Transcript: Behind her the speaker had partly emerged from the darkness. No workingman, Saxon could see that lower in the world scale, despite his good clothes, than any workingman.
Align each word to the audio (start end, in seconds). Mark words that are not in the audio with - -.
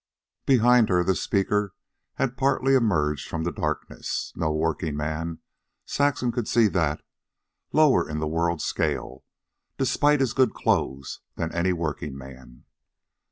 Behind 0.47 0.89
her 0.89 1.03
the 1.03 1.13
speaker 1.13 1.75
had 2.15 2.35
partly 2.35 2.73
emerged 2.73 3.29
from 3.29 3.43
the 3.43 3.51
darkness. 3.51 4.33
No 4.35 4.51
workingman, 4.51 5.41
Saxon 5.85 6.31
could 6.31 6.47
see 6.47 6.65
that 6.69 7.03
lower 7.71 8.09
in 8.09 8.17
the 8.17 8.27
world 8.27 8.63
scale, 8.63 9.23
despite 9.77 10.19
his 10.19 10.33
good 10.33 10.55
clothes, 10.55 11.19
than 11.35 11.53
any 11.53 11.71
workingman. 11.71 12.65